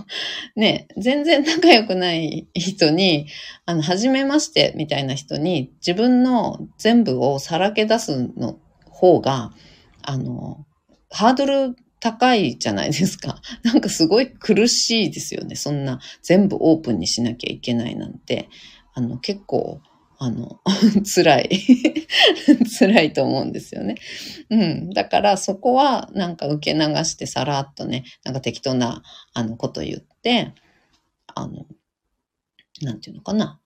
[0.58, 3.28] ね、全然仲良くない人に、
[3.66, 9.54] あの、初めましてみたいな人に自分の全部をさらけ出すの方が、
[10.02, 10.66] あの、
[11.10, 13.42] ハードル高いじゃないですか。
[13.64, 15.56] なんかすごい苦しいですよね。
[15.56, 18.48] そんな全部オープンにしなきゃいけないなんて。
[18.94, 19.82] あの、結構、
[20.20, 20.60] あの、
[21.04, 21.50] 辛い
[22.80, 23.96] 辛いと思うんですよね。
[24.52, 24.90] うん。
[24.92, 29.02] だからそこはなんか受け流してさらっとね、なんか適当な
[29.34, 30.54] あのこと言って、
[31.34, 31.66] あの、
[32.82, 33.60] なんていうのかな。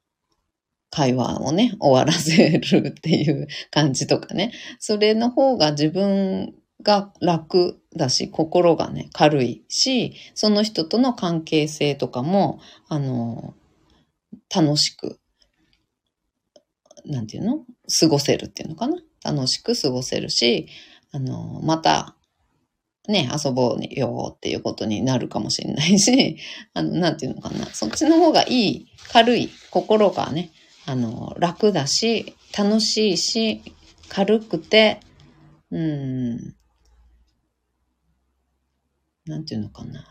[0.91, 4.53] 会話をね、終わらせるっていう感じとかね。
[4.79, 13.53] それの方が自分が楽だし、心がね、軽いし、その人との関係性とかも、あの、
[14.53, 15.19] 楽しく、
[17.05, 17.65] なんていうの？
[17.99, 18.97] 過ごせるっていうのかな？
[19.23, 20.67] 楽しく過ごせるし、
[21.11, 22.15] あの、また、
[23.07, 26.37] ね、遊ぼうよっていうことになるかもしれないし、
[26.73, 27.65] あの、なんていうのかな？
[27.67, 30.51] そっちの方がいい、軽い、心がね、
[30.85, 33.61] あの、楽だし、楽しいし、
[34.09, 34.99] 軽くて、
[35.71, 36.55] うん、
[39.29, 40.03] なんていうのかな。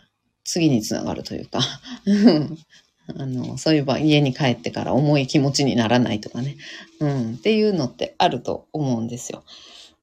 [0.45, 1.61] 次につながるというか
[3.19, 6.57] あの、そういえば家に帰ってから重い気持ちにならないとかね。
[7.01, 9.45] うん、っていうのってあると思うんですよ。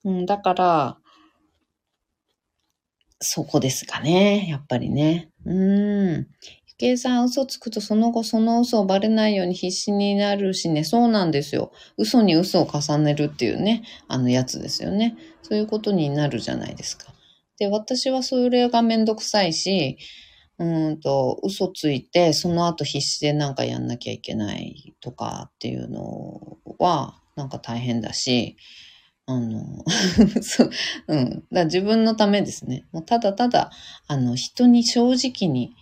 [0.04, 0.98] うん、だから、
[3.20, 4.48] そこですかね。
[4.50, 5.30] やっぱりね。
[5.46, 6.16] うん。
[6.18, 6.28] ゆ
[6.78, 10.84] けいさん、嘘つくとその後その嘘をバレないように必死になるしね。
[10.84, 11.72] そうなんですよ。
[11.98, 15.16] 嘘に嘘を重ねるっていうね、あのやつですよね。
[15.44, 17.15] そういうことになるじゃないですか。
[17.60, 19.98] で、私はそれがめんどくさいし、
[20.58, 28.56] うんと、嘘ついて、その後必死でなんかやんなきゃいけないとかっていうのは、なんか大変だし、
[29.28, 29.84] あの、
[30.42, 30.70] そう、
[31.08, 31.44] うん。
[31.52, 32.86] だ自分のためですね。
[32.92, 33.72] もうただただ、
[34.08, 35.76] あの、人に正直に、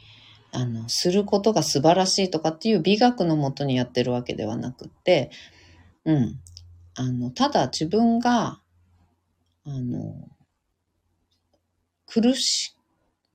[0.52, 5.30] あの、することが素晴らしいとかっていう美学のもとにやってるわけではなくって、
[6.06, 6.40] うん。
[6.96, 8.62] あの、ただ自分が、
[9.66, 10.30] あの、
[12.14, 12.76] 苦し、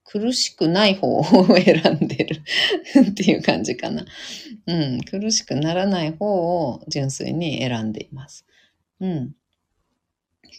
[0.04, 1.24] 苦しくない方を
[1.56, 2.42] 選んでる
[3.10, 4.04] っていう感じかな。
[4.66, 5.00] うん。
[5.02, 6.26] 苦しくならない方
[6.70, 8.46] を純粋に選んでいます。
[9.00, 9.34] うん。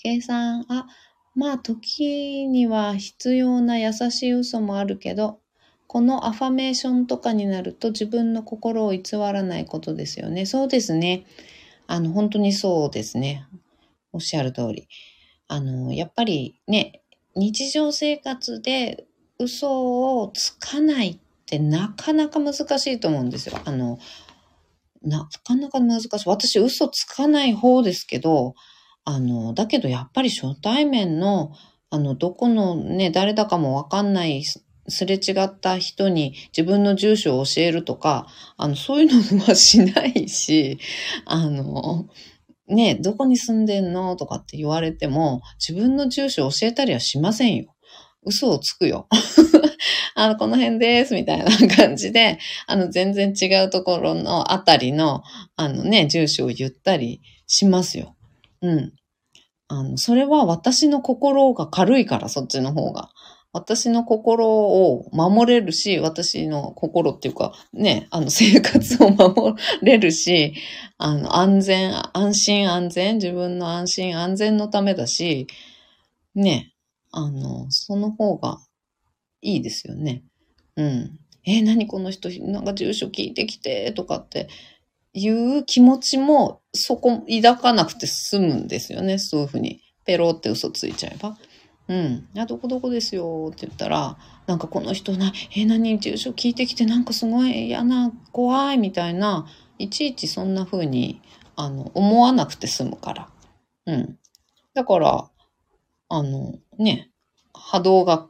[0.04, 0.88] 計算、あ、
[1.36, 5.40] まあ時には必要な優しい嘘もあるけど、
[5.88, 10.46] このアファメーションとかになると自分の心を偽らないことですよね。
[10.46, 11.26] そうですね。
[11.88, 13.46] あの、本当にそうですね。
[14.12, 14.88] おっしゃる通り。
[15.48, 16.99] あの、やっぱりね、
[17.40, 19.08] 日常生活で
[19.40, 23.58] 嘘をつかないってなかなか難しいと思うんですよ。
[23.64, 23.98] あの、
[25.02, 26.10] なかなか難しい。
[26.26, 28.56] 私嘘つかない方ですけど、
[29.06, 31.54] あの、だけどやっぱり初対面の、
[31.90, 40.80] あの、どこのね、誰だかもわかんないすれ違った人に自分の住所を教えるとか、あの、そういうのはしないし、
[41.26, 42.08] あの、
[42.70, 44.16] ね、どこに住んでんの？
[44.16, 47.76] とかって言われても、自分の住所を教えたりはしませんよ。
[48.24, 49.08] 嘘をつくよ。
[50.16, 55.24] あの、この辺です、みたいな感じで、あの、全然違うところのあたりの、
[55.56, 58.16] あのね、住所を言ったりしますよ。
[58.62, 58.94] うん。
[59.70, 63.10] あの、それは私の心が軽いから、そっちの方が。
[63.52, 70.54] 私の心を守れるし、私の心っていうか、ね、あの、生活を守れるし、
[70.98, 75.48] あの、安全、安心安全、自分の安心安全のためだし、
[76.36, 76.74] ね、
[77.12, 78.60] あの、その方が
[79.42, 80.24] いいですよね。
[80.76, 81.20] うん。
[81.46, 84.48] えー、何この人、なんか住所聞いてきて、とかって
[85.14, 89.18] いう気持ちも、そこ、抱かなくて済むんですよね。
[89.18, 89.82] そういうふうに。
[90.06, 91.38] ペロって嘘ついちゃえば。
[91.90, 92.30] うん。
[92.38, 99.48] あ、どこどこですよって言ったら、なんかこの人な、え、何住所聞いてきてなんかすごい嫌な、怖いみたいな、
[99.80, 101.22] いちいちそんな風に、
[101.56, 103.30] あの、思わなくて済むから。
[103.88, 104.20] うん。
[104.76, 105.30] だから、
[106.10, 107.10] あの、ね、
[107.54, 108.28] 波動が、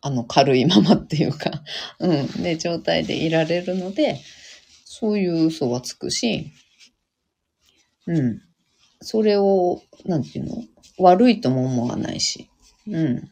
[0.00, 1.50] あの、軽いままっていうか、
[1.98, 4.20] うん、で、状態でいられるので、
[4.84, 6.52] そういう嘘はつくし、
[8.06, 8.40] うん。
[9.00, 10.62] それを、なんていうの？
[10.98, 12.48] 悪いとも思わないし。
[12.88, 13.30] うん。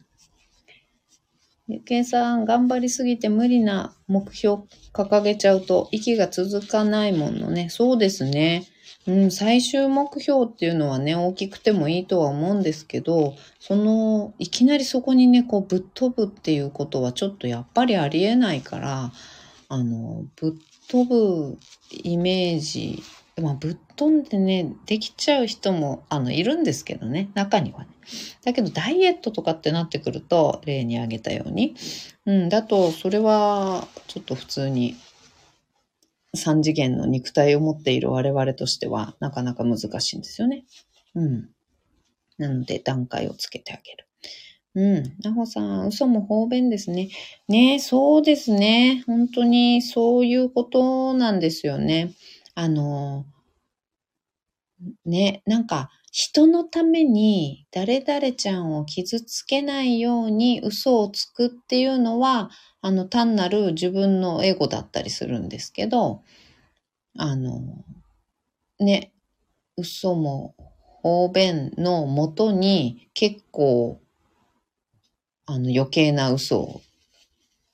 [1.67, 4.63] ゆけいさん、頑張りすぎて無理な目標
[4.93, 7.69] 掲げちゃうと息が続かないものね。
[7.69, 8.67] そうですね。
[9.07, 19.11] うん、最終目標っていうのはね、大きくてもいいとは思うんですけど、その、いきなりそこにね、こう、ぶっ飛ぶっていうことはちょっとやっぱりありえないから、
[19.69, 20.53] あの、ぶっ
[20.89, 21.57] 飛ぶ
[21.91, 23.03] イメージ
[23.41, 27.87] まあ、ぶっ飛んでね、できちゃう人も、あの、いるんですけどね、中にはね。
[28.43, 31.75] だけど、ダイエットとかってなってくると、例に挙げたように、
[32.25, 34.95] うん、だと、それは、ちょっと普通に、
[36.33, 40.65] 三次元の肉体を持っている我々としては、なかなか難しいんですよね。
[41.15, 41.49] うん。
[42.37, 44.05] なので、段階をつけてあげる。
[44.75, 45.15] うん。
[45.23, 47.09] なほさん、嘘も方便ですね。
[47.47, 49.03] ねそうですね。
[49.07, 52.13] 本当にそういうことなんですよね。
[52.55, 53.25] あの、
[55.05, 66.23] ね、なんか、人のために誰々ちゃんを傷つけないように嘘をつくっていうのは、あの、単なる自分のエゴだったりするんですけど、
[67.17, 67.59] あの、
[68.79, 69.11] ね、
[69.75, 70.55] 嘘も
[71.03, 73.99] 方便のもとに結構、
[75.45, 76.81] あの、余計な嘘を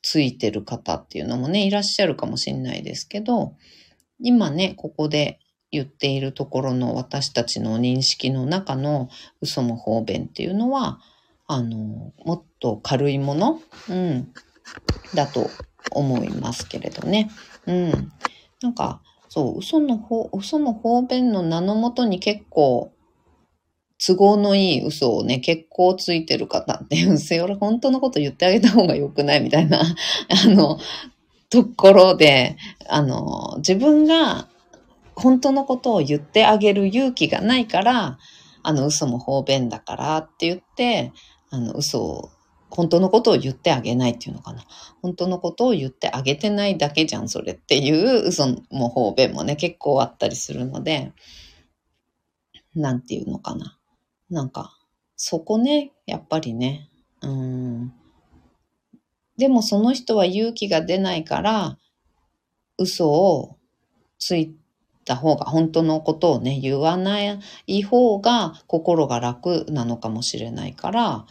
[0.02, 3.54] ついてる方っていうのもね、いらっしゃるかもしれないですけど、
[4.20, 5.40] 今ね、ここで
[5.72, 9.10] 言っているところの私たちの認識の中の
[9.42, 11.00] 嘘も方便っていうのは、
[11.48, 14.34] あの、もっと軽いもの、うん、
[15.14, 15.50] だと
[15.92, 17.32] 思いますけれどね。
[17.66, 18.12] うん。
[18.62, 22.92] なんか、そう、嘘の方、嘘も方便の名のもとに結構、
[24.06, 27.48] 都合のいい嘘をね、結構ついてる方っていうんですよ。
[27.60, 30.80] 本当のこと言ってあげた方が良くないみたいな、あの、
[31.50, 32.58] ところで、
[32.90, 34.48] あの、自分が
[35.16, 38.18] 本当のことを言ってあげる勇気がないから、
[38.64, 41.14] あの、嘘も方便だからって言って、
[41.50, 42.30] あの、嘘を、
[42.70, 44.64] 本当のことを言ってあげないっていうのかな。
[45.02, 51.12] 本当のことを言ってあげてないだけじゃん、それっていう嘘も方便もね、結構あったりするので、
[52.74, 53.78] なんていうのかな。
[54.30, 54.78] なんか、
[55.18, 56.90] そこね、やっぱりね、
[57.22, 57.94] うん、
[59.38, 61.78] でもその人は勇気が出ないから、
[62.78, 63.58] 嘘を
[64.18, 64.56] つい
[65.06, 67.20] た方が、本当のことをね、言わな
[67.68, 71.26] い方が心が楽なのかもしれないから、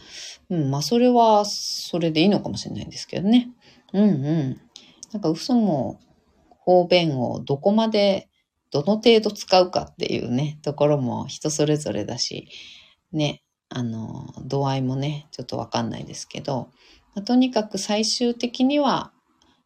[0.49, 3.49] うん、まあそれはそれでいいのかもしれないんですけどね。
[3.93, 4.61] うんうん。
[5.13, 5.99] なんか嘘も
[6.49, 8.29] 方便をどこまで、
[8.71, 12.47] どの程度使うかっていうね、ところも人それぞれだし、
[13.11, 16.69] ね、あの、度合いもね、ちょっとわかんないですけど、
[17.13, 19.11] ま、とにかく最終的には、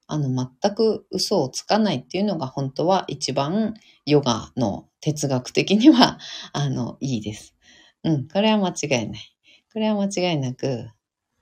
[0.07, 3.73] あの、全く嘘をつかないっていうのが本当は一番
[4.05, 6.19] ヨガの哲学的には、
[6.53, 7.55] あの、いいです。
[8.03, 9.35] うん、これは間違いない。
[9.73, 10.89] これは間違いなく、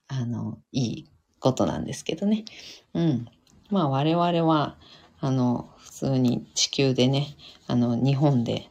[0.08, 1.10] あの、いい
[1.40, 2.46] ことなんですけどね。
[2.94, 3.28] うん。
[3.70, 4.78] まあ我々は、
[5.20, 7.36] あの、普通に地球でね、
[7.68, 8.68] あの、日本で、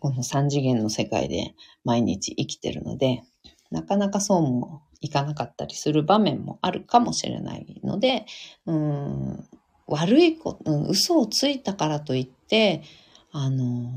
[0.00, 1.54] この三次元の世界で
[1.84, 3.22] 毎日生きてるので、
[3.70, 8.24] なかなかそうもいかなかったりする場面もあるかもしれないので、
[8.64, 9.44] うん、
[9.86, 12.82] 悪いこと、うん、嘘をついたからといって、
[13.30, 13.90] あの、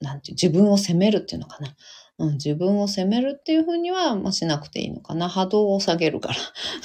[0.00, 1.76] なんていう、自分を責めるっていうのかな。
[2.18, 5.28] うん、自分を責めるっていうふうには、まあ、しなくていいのかな。
[5.28, 6.30] 波動を下げるか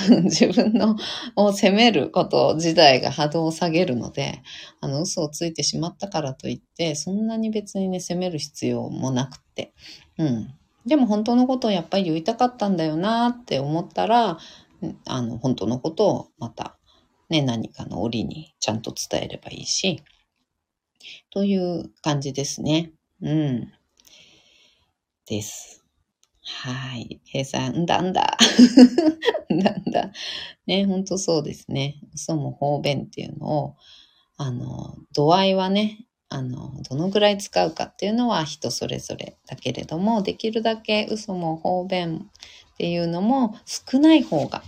[0.10, 0.22] ら。
[0.24, 0.96] 自分の
[1.36, 4.42] を責めること自体が波動を下げるので、
[4.82, 9.74] あの、嘘をついてしまったからといって、そんなに別にね、責める必要もなくて。
[10.20, 10.54] うん。
[10.88, 14.38] でも本当のことをやっぱり言いたかったんだよなって思ったら、
[15.06, 16.78] あの、本当のことをまた、
[17.30, 20.02] ね、何かの折にちゃんと伝えればいいし、
[21.32, 22.92] という感じですね。
[23.22, 23.74] うん。
[25.26, 25.84] です。
[26.44, 27.20] はい。
[27.26, 28.38] 平さん、んだんだ。
[29.54, 30.12] んだんだ。
[30.66, 32.00] ね、ほんとそうですね。
[32.14, 33.76] 嘘も方便っていうのを、
[34.38, 42.30] あの、度合いはね、あの、どのぐらい使うかっていうのは人それぞれだけれども、できるだけ嘘も方便
[42.74, 44.62] っていうのも少ない方が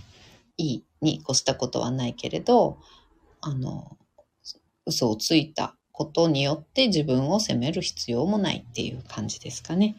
[0.56, 2.78] いいに越したことはないけれど、
[3.40, 3.96] あの、
[4.86, 9.96] 嘘をついたことによって自分を責める必要もないっていう感じですかね。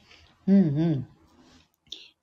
[0.48, 1.08] うんうん。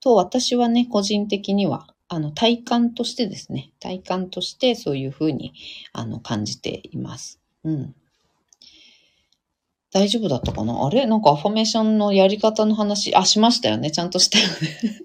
[0.01, 5.53] と、私はね、個人的には、あの、体感としてですね、体感としてそういうふうに、
[5.93, 7.41] あの、感じています。
[7.65, 7.95] うん。
[9.91, 10.87] 大丈夫だったかな？
[10.87, 11.07] あれ？
[11.07, 13.91] なんかアファメーションのやり方の話、あ、しましたよね。
[13.91, 14.53] ちゃんとしたよね。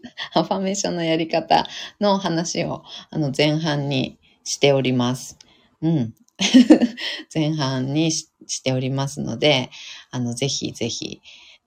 [0.35, 1.65] アファメーションのやり方
[2.01, 5.37] の話を、あの、前半にしております。
[5.81, 6.13] うん。
[7.33, 8.27] 前半にし
[8.63, 9.69] ておりますので、
[10.11, 11.21] あの、ぜひぜひ、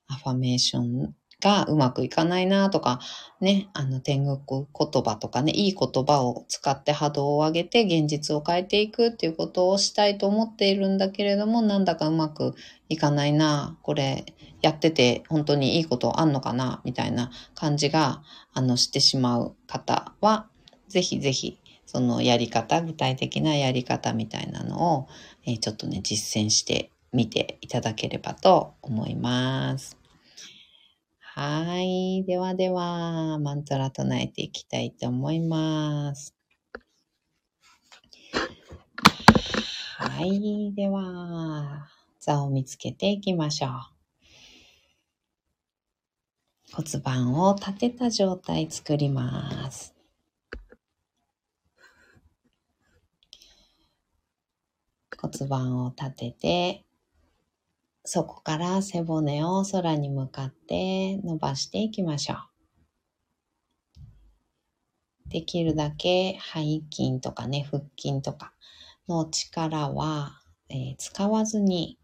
[0.09, 3.01] アファメーションがうまくいかないなとか、
[3.41, 12.55] ね、あの天国言葉とかね、いい言葉を使って波動を上げて現実を変えていくっていうことをしたいと思っているんだけれども、なんだかうまく
[12.89, 14.25] いかないな、これ
[14.63, 18.23] やってて本当にいいことあんのかな、みたいな感じが、
[18.55, 20.49] あの、してしまう方は、
[20.89, 25.09] ぜひぜひ、そのやり方、具体的なやり方みたいなのを、
[25.45, 30.06] えー、ちょっとね、実践してみていただければと思います。
[31.39, 32.25] はい。
[32.25, 36.35] ではでは、マントラ唱えていきたいと思います。
[39.99, 40.73] はい。
[40.73, 41.89] では、
[42.21, 43.71] 座を見つけていきましょう。
[46.73, 49.95] 骨盤を立てた状態作ります。
[55.21, 56.86] 骨盤を立てて、
[58.09, 62.39] そこから背骨を空に向かって伸ばしていきましょう。
[65.29, 68.53] できるだけ背筋とかね、腹筋とか
[69.09, 71.99] の力は、えー、使わずに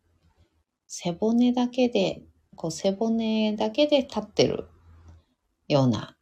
[0.88, 2.22] 背骨だけで、
[2.56, 4.68] こう背骨だけで立ってる
[5.68, 6.16] ような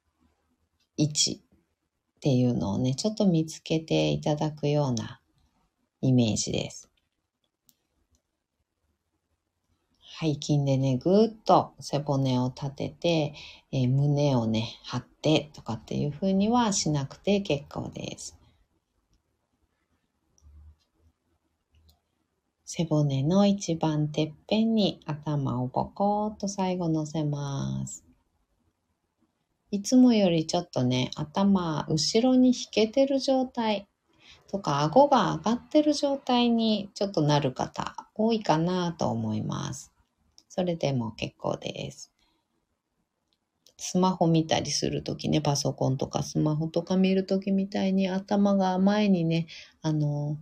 [0.98, 5.22] 位置っていうのをね、ちょっと見つけていただくような
[6.02, 6.89] イメージです。
[10.20, 13.34] 背筋でね、ぐーっと背骨を立てて、
[13.72, 18.36] えー、胸をね、張ってとかっていう風にはしなくて結構です。
[22.66, 28.04] 背骨の一番てっぺんに頭をボコーっと最後乗せます。
[29.70, 33.88] いつもよりちょっとね、頭後ろに引けてる状態
[34.48, 39.90] とか顎が上がってる状態にちょっとなる方多いかなと思います。
[40.50, 42.12] それでも結構です。
[43.78, 49.46] スマホ見たりするときね、パソコンとかスマホとか見るときみたいに頭が前にね、
[49.80, 50.38] あの、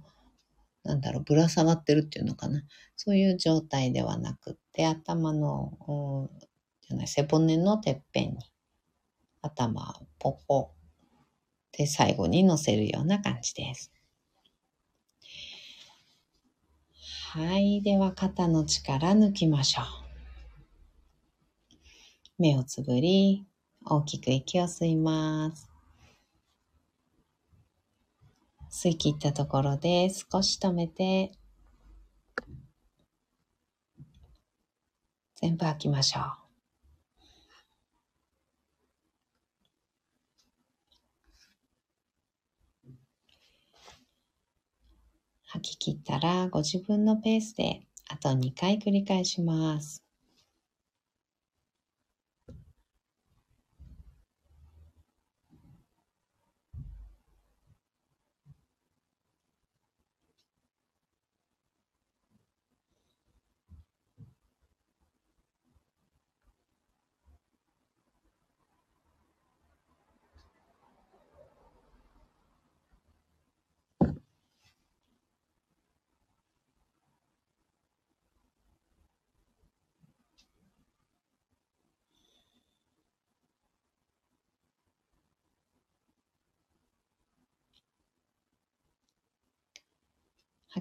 [0.82, 2.62] なんだろう、ぶら下がってるっていうのかな。
[2.96, 6.30] そういう状態ではなくって、頭の、
[6.88, 8.38] じゃない、背骨のてっぺんに、
[9.42, 10.72] 頭をポコ
[11.72, 13.92] で最後に乗せるような感じです。
[17.30, 17.82] はい。
[17.82, 19.84] では、肩の力抜きましょう。
[22.38, 23.44] 目をつぶり、
[23.84, 25.68] 大きく息を吸います。
[28.70, 31.32] 吸い切ったところで少し止めて、
[35.36, 36.47] 全部吐きましょう。
[45.48, 50.07] 吐き切ったらご自分のペースであと2回繰り返します。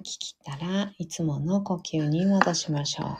[0.08, 3.18] 吐き切ったらいつもの呼吸に戻しましょう。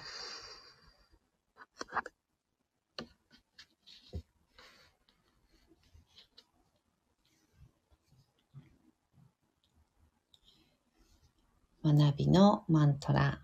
[11.85, 13.41] 学びのマントラ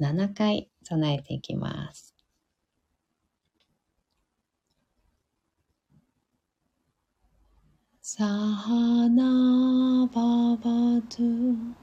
[0.00, 2.14] 7回唱えていきます。
[8.02, 10.20] サハナバ
[10.56, 11.79] バドゥ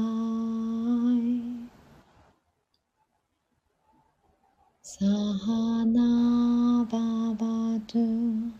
[4.81, 8.51] 萨哈那巴巴度，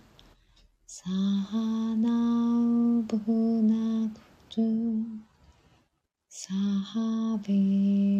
[0.85, 4.09] 萨哈那乌布纳
[4.49, 5.03] 度，
[6.29, 8.16] 萨哈比。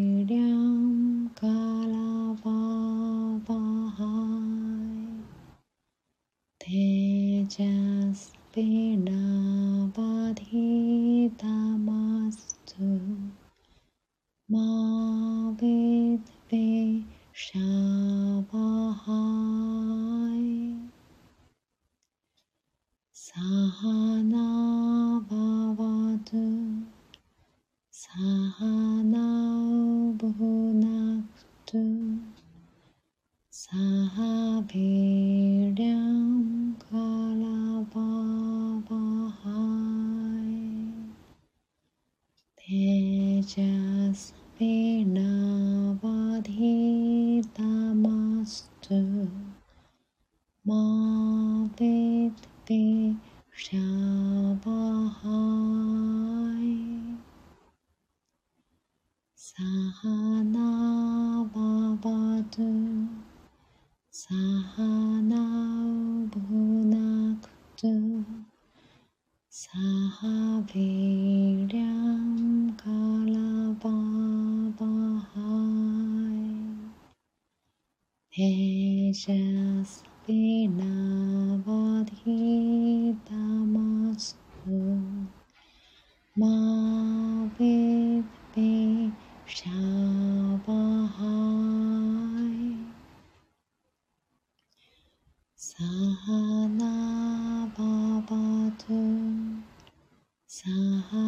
[100.57, 101.26] 残骸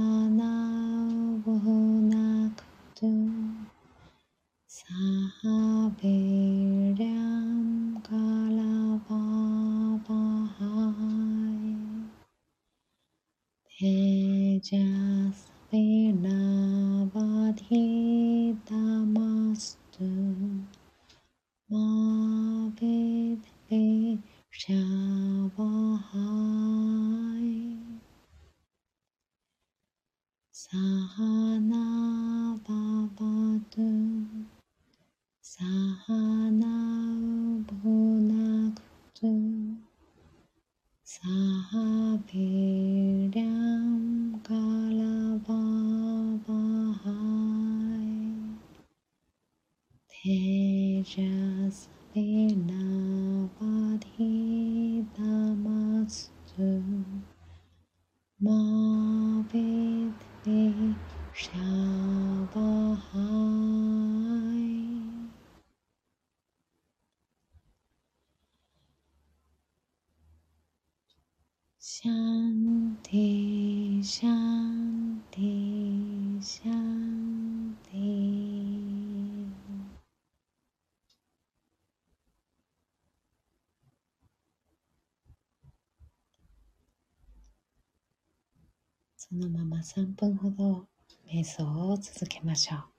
[92.40, 92.99] けましょう。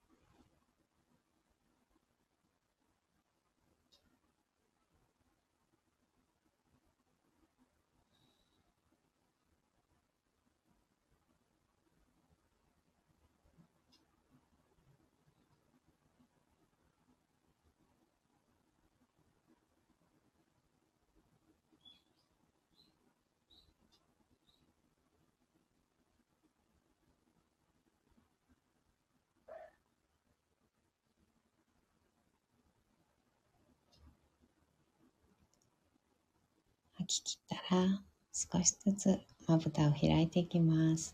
[37.13, 38.01] 吐きったら
[38.31, 41.13] 少しずつまぶたを開いていきます。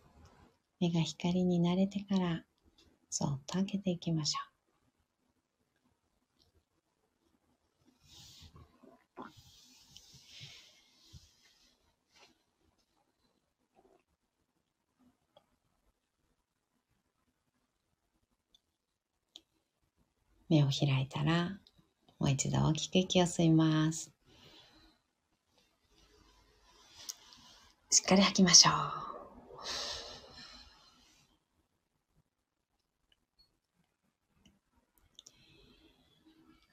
[0.79, 2.43] 目が光に慣れてから
[3.09, 4.47] そっと開けていきましょう。
[20.47, 21.57] 目を開いたら
[22.19, 24.16] もう一度大きく息を吸います。
[27.89, 28.73] しっかり吐きましょう。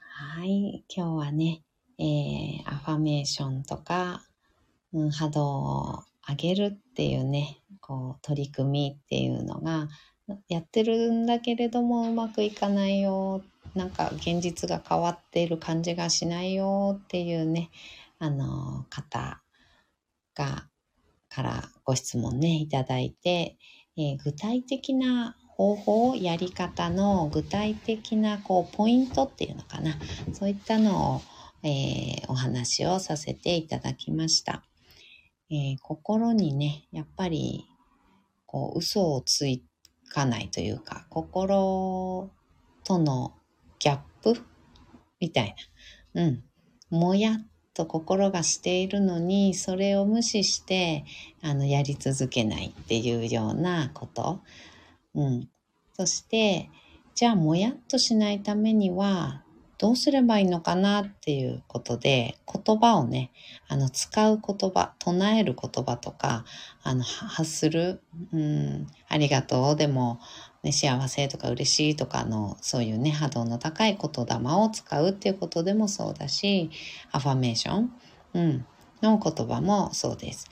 [0.00, 0.84] はい。
[0.88, 1.62] 今日はね、
[1.98, 4.24] えー、アファメーションとか、
[4.92, 9.88] うん、波動を上げるっていうね、こう、取り組みっていうのが、
[10.48, 13.42] やってるんだけれどもうまくいかないよ。
[13.76, 17.70] なんか現実が変わっている感じがしないよっていうね、
[18.18, 19.40] あの、方
[20.34, 20.68] が、
[21.34, 23.56] からご質問ね、いただいて、
[23.96, 29.96] えー具体的な方法、やり方の具体的なこうポイントっていうのかな。
[30.32, 31.22] そういったのを、
[31.62, 34.64] えー、お話をさせていただきました。
[35.50, 37.66] えー、心にね、やっぱり
[38.46, 39.46] こう嘘をつ
[40.08, 42.30] かないというか、心
[42.84, 43.34] との
[43.78, 44.40] ギャップ
[45.20, 45.54] みたい
[46.14, 46.22] な。
[46.22, 46.44] うん。
[46.90, 51.04] もやっと心がしているのに、それを無視して、
[51.42, 54.40] あの、やり続けないっていうようなこと。
[55.14, 55.48] うん。
[55.92, 56.70] そして、
[57.14, 59.43] じゃあ、もやっとしないためには、
[59.84, 63.30] どうすればいいのかなっていうことで、言葉をね、
[63.68, 66.46] あの、使う言葉、唱える言葉とか、
[66.82, 68.00] あの、発する、
[68.32, 70.20] うん、ありがとうでも、
[70.62, 76.70] ね、幸せとか嬉しいとかの、そういうね、波動の高い言霊を使うっていうことでもそうだし、
[77.12, 77.92] アファメーション、
[78.32, 78.66] うん、
[79.02, 80.48] の言葉もそうです。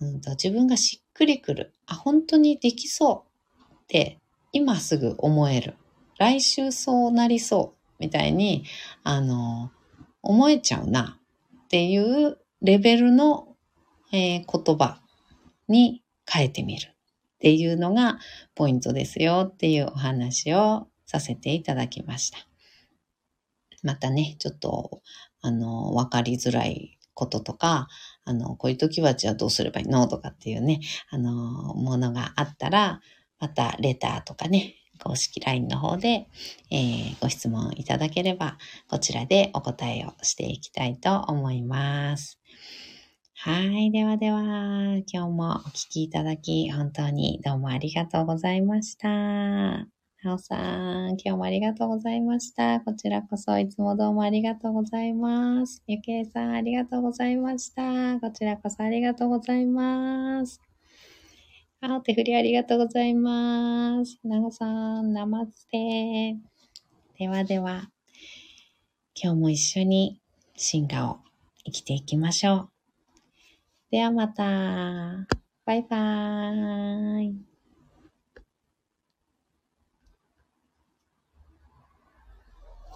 [0.00, 1.72] うんと、自分がしっくりくる。
[1.86, 3.24] あ、本当にできそ
[3.60, 4.18] うって
[4.50, 5.76] 今すぐ思える。
[6.18, 8.64] 来週そうなりそうみたいに、
[9.02, 9.70] あの、
[10.22, 11.18] 思えちゃうな
[11.64, 13.56] っていうレベルの、
[14.12, 15.00] えー、言葉
[15.68, 16.94] に変えてみる。
[17.34, 18.18] っていうのが
[18.54, 22.38] ポイントですよっていうお話をさせていただきました。
[23.82, 25.02] またね、ちょっと、
[25.42, 27.88] あの、わかりづらいこととか、
[28.24, 30.80] あの、こういう時はじゃあどうすればいいのとかっていうね、
[31.10, 31.32] あの、
[31.74, 33.02] ものがあったら、
[33.38, 36.28] またレターとかね、公式 LINE の方で、
[36.70, 42.38] えー、ご質問いただければ、こちらでお答えをしていきたいと思います。
[43.36, 43.90] はい。
[43.90, 49.08] ではでは、今日もお聞きいただき、本当にどうもありがとうございました。
[50.24, 52.80] なおさん、今日もありがとうございました。
[52.80, 55.82] こちらこそいつもどうもありがとうございます。
[55.86, 58.18] ゆけいさん、ありがとうございました。
[58.20, 60.73] こちらこそありがとうございます。
[61.86, 64.18] あ、手振りありがとうございます。
[64.24, 66.34] なおさん、ナマステ。
[67.18, 67.90] ではでは、
[69.14, 70.18] 今日も一緒に
[70.56, 71.18] 進化を
[71.66, 72.68] 生きていきましょう。
[73.90, 75.26] ではまた。
[75.66, 77.53] バイバーイ。